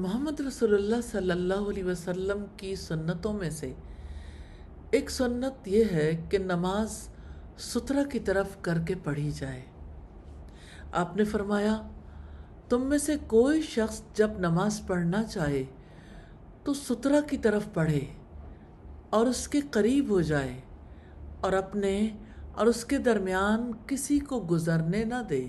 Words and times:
محمد 0.00 0.40
رسول 0.40 0.74
اللہ 0.74 1.00
صلی 1.10 1.30
اللہ 1.30 1.68
علیہ 1.68 1.84
وسلم 1.84 2.44
کی 2.56 2.76
سنتوں 2.76 3.32
میں 3.32 3.50
سے 3.50 3.72
ایک 4.90 5.10
سنت 5.10 5.68
یہ 5.68 5.84
ہے 5.92 6.26
کہ 6.30 6.38
نماز 6.38 7.08
سترہ 7.58 8.04
کی 8.04 8.20
طرف 8.20 8.46
کر 8.60 8.78
کے 8.78 8.94
پڑھی 8.94 9.30
جائے۔ 9.30 9.62
آپ 10.92 11.16
نے 11.16 11.24
فرمایا، 11.24 11.82
تم 12.68 12.86
میں 12.86 12.98
سے 12.98 13.16
کوئی 13.26 13.62
شخص 13.62 14.02
جب 14.14 14.30
نماز 14.38 14.80
پڑھنا 14.86 15.24
چاہے 15.24 15.64
تو 16.64 16.74
سترہ 16.74 17.20
کی 17.20 17.38
طرف 17.38 17.62
پڑھے 17.74 18.04
اور 19.10 19.26
اس 19.26 19.48
کے 19.48 19.60
قریب 19.70 20.10
ہو 20.10 20.20
جائے 20.20 20.60
اور 21.40 21.52
اپنے 21.52 22.08
اور 22.54 22.66
اس 22.66 22.84
کے 22.84 22.98
درمیان 22.98 23.70
کسی 23.86 24.18
کو 24.18 24.46
گزرنے 24.50 25.04
نہ 25.04 25.22
دے۔ 25.30 25.48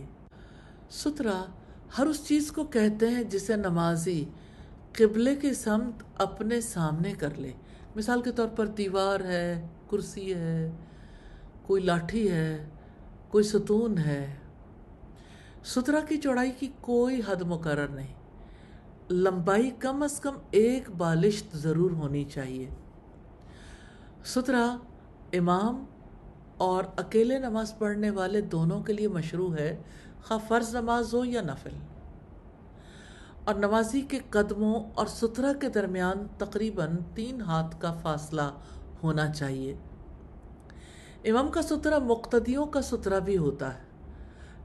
سترہ 0.91 1.43
ہر 1.97 2.05
اس 2.05 2.27
چیز 2.27 2.51
کو 2.51 2.63
کہتے 2.63 3.07
ہیں 3.07 3.23
جسے 3.23 3.55
نمازی 3.55 4.25
قبلے 4.93 5.35
کے 5.35 5.53
سمت 5.53 6.03
اپنے 6.17 6.61
سامنے 6.61 7.13
کر 7.13 7.29
لے۔ 7.37 7.51
مثال 7.95 8.21
کے 8.21 8.31
طور 8.31 8.47
پر 8.47 8.67
دیوار 8.67 9.19
ہے، 9.19 9.67
کرسی 9.89 10.33
ہے، 10.33 10.71
کوئی 11.63 11.83
لاٹھی 11.83 12.31
ہے، 12.31 12.69
کوئی 13.29 13.43
ستون 13.43 13.97
ہے۔ 13.97 14.35
سترہ 15.65 16.01
کی 16.09 16.17
چوڑائی 16.17 16.51
کی 16.51 16.67
کوئی 16.81 17.21
حد 17.27 17.41
مقرر 17.41 17.87
نہیں۔ 17.87 18.13
لمبائی 19.11 19.71
کم 19.79 20.03
از 20.03 20.19
کم 20.19 20.33
ایک 20.51 20.89
بالشت 20.89 21.57
ضرور 21.57 21.91
ہونی 21.91 22.23
چاہیے۔ 22.23 22.69
سترہ 24.25 24.77
امام 25.33 25.85
اور 26.57 26.83
اکیلے 26.95 27.39
نماز 27.39 27.77
پڑھنے 27.77 28.09
والے 28.09 28.41
دونوں 28.41 28.83
کے 28.83 28.93
لیے 28.93 29.07
مشروع 29.07 29.55
ہے۔ 29.55 29.81
خواہ 30.23 30.39
فرض 30.47 30.75
نماز 30.75 31.13
ہو 31.13 31.25
یا 31.25 31.41
نفل؟ 31.41 31.69
اور 33.45 33.55
نمازی 33.55 34.01
کے 34.01 34.19
قدموں 34.29 34.83
اور 34.95 35.05
سترہ 35.05 35.53
کے 35.53 35.69
درمیان 35.69 36.27
تقریباً 36.37 36.97
تین 37.15 37.41
ہاتھ 37.41 37.81
کا 37.81 37.93
فاصلہ 37.93 38.41
ہونا 39.03 39.29
چاہیے۔ 39.29 39.75
امام 41.23 41.47
کا 41.47 41.61
سترہ 41.61 41.99
مقتدیوں 41.99 42.65
کا 42.65 42.81
سترہ 42.81 43.19
بھی 43.19 43.37
ہوتا 43.37 43.73
ہے۔ 43.73 43.79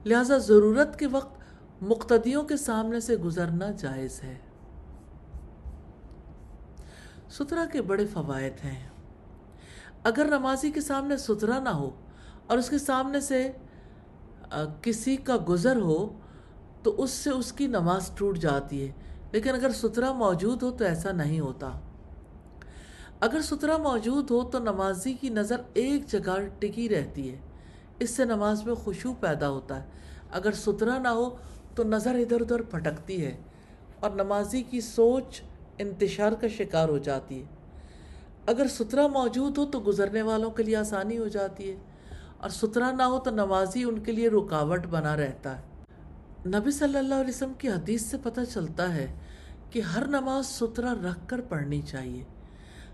لہٰذا 0.04 0.38
ضرورت 0.38 0.98
کے 0.98 1.06
وقت 1.06 1.36
مقتدیوں 1.82 2.42
کے 2.42 2.56
سامنے 2.56 3.00
سے 3.00 3.16
گزرنا 3.16 3.70
جائز 3.70 4.22
ہے۔ 4.22 4.38
سترہ 7.30 7.66
کے 7.72 7.82
بڑے 7.82 8.06
فوائد 8.06 8.64
ہیں۔ 8.64 8.88
اگر 10.02 10.24
نمازی 10.24 10.70
کے 10.70 10.80
سامنے 10.80 11.16
سترہ 11.16 11.60
نہ 11.60 11.68
ہو 11.68 11.90
اور 12.46 12.58
اس 12.58 12.70
کے 12.70 12.78
سامنے 12.78 13.20
سے 13.20 13.52
کسی 14.82 15.16
کا 15.16 15.36
گزر 15.48 15.76
ہو 15.76 16.18
تو 16.82 17.02
اس 17.02 17.10
سے 17.10 17.30
اس 17.30 17.52
کی 17.52 17.66
نماز 17.66 18.10
ٹوٹ 18.10 18.38
جاتی 18.38 18.86
ہے۔ 18.86 18.92
لیکن 19.32 19.54
اگر 19.54 19.70
سترہ 19.70 20.12
موجود 20.12 20.62
ہو 20.62 20.70
تو 20.70 20.84
ایسا 20.84 21.12
نہیں 21.12 21.40
ہوتا۔ 21.40 21.70
اگر 23.20 23.40
سترہ 23.42 23.76
موجود 23.76 24.30
ہو 24.30 24.42
تو 24.42 24.58
نمازی 24.58 25.14
کی 25.14 25.28
نظر 25.28 25.56
ایک 25.74 26.08
جگہ 26.08 26.36
ٹکی 26.58 26.88
رہتی 26.88 27.30
ہے۔ 27.30 27.38
اس 27.98 28.10
سے 28.10 28.24
نماز 28.24 28.64
میں 28.64 28.74
خوشو 28.74 29.14
پیدا 29.20 29.48
ہوتا 29.48 29.82
ہے۔ 29.82 29.86
اگر 30.30 30.52
سترہ 30.52 30.98
نہ 30.98 31.08
ہو 31.08 31.36
تو 31.74 31.84
نظر 31.84 32.14
ادھر 32.14 32.40
ادھر 32.40 32.62
پھٹکتی 32.62 33.24
ہے 33.24 33.36
اور 34.00 34.10
نمازی 34.10 34.62
کی 34.62 34.80
سوچ 34.80 35.40
انتشار 35.78 36.32
کا 36.32 36.48
شکار 36.48 36.88
ہو 36.88 36.98
جاتی 36.98 37.40
ہے۔ 37.40 37.44
اگر 38.46 38.66
سترہ 38.68 39.08
موجود 39.08 39.58
ہو 39.58 39.66
تو 39.66 39.80
گزرنے 39.86 40.22
والوں 40.22 40.50
کے 40.50 40.62
لیے 40.62 40.76
آسانی 40.76 41.18
ہو 41.18 41.28
جاتی 41.28 41.70
ہے۔ 41.70 41.76
اور 42.38 42.50
سترہ 42.50 42.92
نہ 42.92 43.02
ہو 43.02 43.18
تو 43.18 43.30
نمازی 43.30 43.84
ان 43.84 43.98
کے 43.98 44.12
لیے 44.12 44.28
رکاوٹ 44.28 44.86
بنا 44.86 45.16
رہتا 45.16 45.58
ہے۔ 45.58 45.62
نبی 46.46 46.70
صلی 46.70 46.98
اللہ 46.98 47.14
علیہ 47.14 47.28
وسلم 47.28 47.52
کی 47.58 47.68
حدیث 47.68 48.02
سے 48.02 48.16
پتہ 48.22 48.40
چلتا 48.52 48.94
ہے 48.94 49.14
کہ 49.70 49.80
ہر 49.80 50.06
نماز 50.06 50.46
سترہ 50.46 50.94
رکھ 51.02 51.18
کر 51.26 51.40
پڑھنی 51.40 51.82
چاہیے۔ 51.82 52.24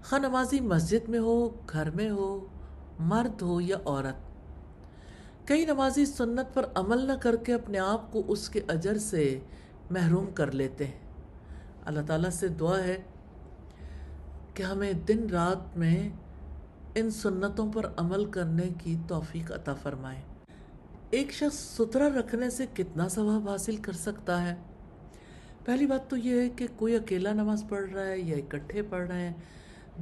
خواہ 0.04 0.20
نمازی 0.20 0.60
مسجد 0.60 1.08
میں 1.08 1.18
ہو، 1.18 1.48
گھر 1.48 1.90
میں 1.90 2.10
ہو، 2.10 2.46
مرد 2.98 3.42
ہو 3.42 3.60
یا 3.60 3.76
عورت۔ 3.84 4.32
کئی 5.48 5.66
نمازی 5.66 6.06
سنت 6.06 6.54
پر 6.54 6.66
عمل 6.74 7.06
نہ 7.06 7.12
کر 7.12 7.36
کے 7.36 7.54
اپنے 7.54 7.78
آپ 7.78 8.12
کو 8.12 8.22
اس 8.28 8.48
کے 8.48 8.60
اجر 8.68 8.98
سے 8.98 9.40
محروم 9.90 10.26
کر 10.30 10.52
لیتے 10.52 10.86
ہیں۔ 10.86 11.00
اللہ 11.84 12.00
تعالیٰ 12.06 12.30
سے 12.30 12.48
دعا 12.48 12.78
ہے 12.78 13.02
کہ 14.54 14.62
ہمیں 14.62 14.92
دن 14.92 15.26
رات 15.30 15.76
میں 15.76 16.08
ان 16.94 17.10
سنتوں 17.10 17.66
پر 17.72 17.86
عمل 17.96 18.24
کرنے 18.30 18.68
کی 18.78 18.96
توفیق 19.08 19.52
عطا 19.52 19.74
فرمائے۔ 19.74 20.20
ایک 21.10 21.32
شخص 21.32 21.58
سترہ 21.76 22.08
رکھنے 22.08 22.50
سے 22.50 22.66
کتنا 22.74 23.08
ثواب 23.08 23.48
حاصل 23.48 23.76
کر 23.76 23.92
سکتا 23.92 24.42
ہے؟ 24.42 24.54
پہلی 25.64 25.86
بات 25.86 26.08
تو 26.10 26.16
یہ 26.16 26.40
ہے 26.40 26.48
کہ 26.48 26.66
کوئی 26.76 26.96
اکیلا 26.96 27.32
نماز 27.32 27.64
پڑھ 27.68 27.90
رہا 27.90 28.06
ہے 28.06 28.18
یا 28.18 28.36
اکٹھے 28.36 28.82
پڑھ 28.82 29.06
رہے 29.08 29.20
ہیں، 29.20 29.32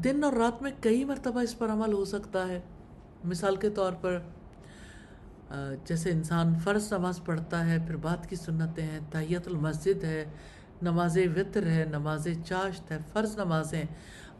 دن 0.05 0.25
اور 0.25 0.33
رات 0.33 0.63
میں 0.63 0.71
کئی 0.81 1.05
مرتبہ 1.05 1.41
اس 1.41 1.59
پر 1.59 1.71
عمل 1.71 1.93
ہو 1.93 2.05
سکتا 2.05 2.47
ہے۔ 2.49 2.61
مثال 3.25 3.57
کے 3.57 3.71
طور 3.71 3.93
پر 4.01 4.19
جیسے 5.85 6.11
انسان 6.11 6.55
فرض 6.65 6.93
نماز 6.93 7.21
پڑھتا 7.25 7.67
ہے، 7.67 7.79
پھر 7.87 7.97
بعد 7.97 8.29
کی 8.29 8.37
سنتیں 8.37 8.85
ہیں، 8.85 9.01
تحیت 9.11 9.49
المسجد 9.49 10.05
ہے، 10.05 10.25
نماز 10.83 11.19
وطر 11.37 11.67
ہے، 11.67 11.85
نماز 11.91 12.29
چاشت 12.47 12.91
ہے، 12.93 12.99
فرض 13.13 13.37
نمازیں 13.39 13.85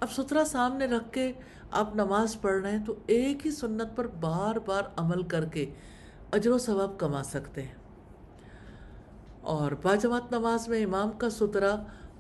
اب 0.01 0.13
سترہ 0.13 0.45
سامنے 0.45 0.87
رکھ 0.87 1.13
کے 1.13 1.33
آپ 1.71 1.95
نماز 1.95 2.41
پڑھ 2.41 2.63
رہے 2.63 2.71
ہیں 2.71 2.85
تو 2.85 2.95
ایک 3.07 3.47
ہی 3.47 3.51
سنت 3.51 3.97
پر 3.97 4.07
بار 4.07 4.57
بار 4.67 4.83
عمل 4.97 5.23
کر 5.23 5.45
کے 5.45 5.75
اجر 6.33 6.51
و 6.51 6.59
ثواب 6.59 6.99
کما 6.99 7.23
سکتے 7.23 7.63
ہیں۔ 7.63 7.75
اور 9.41 9.73
باجماعت 9.83 10.33
نماز 10.33 10.69
میں 10.69 10.85
امام 10.85 11.11
کا 11.11 11.31
سترہ 11.31 11.77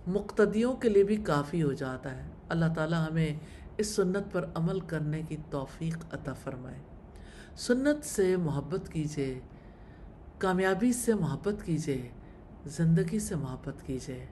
مقتدیوں 0.07 0.75
کے 0.75 0.89
لیے 0.89 1.05
بھی 1.05 1.17
کافی 1.17 1.63
ہو 1.63 1.73
جاتا 1.73 2.17
ہے۔ 2.17 2.29
اللہ 2.49 2.65
تعالی 2.75 2.97
ہمیں 3.11 3.39
اس 3.77 3.87
سنت 3.87 4.33
پر 4.33 4.47
عمل 4.55 4.81
کرنے 4.81 5.23
کی 5.23 5.37
توفیق 5.51 6.15
عطا 6.15 6.33
فرمائے۔ 6.33 6.79
سنت 7.57 8.05
سے 8.05 8.37
محبت 8.37 8.89
کیجیے، 8.93 9.41
کامیابی 10.39 10.93
سے 10.93 11.15
محبت 11.15 11.55
کیجیے، 11.65 12.09
زندگی 12.65 13.19
سے 13.19 13.35
محبت 13.35 13.87
کیجیے۔ 13.87 14.27